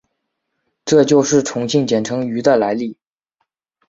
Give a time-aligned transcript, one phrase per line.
[0.83, 2.97] 这就是重庆简称渝的来历。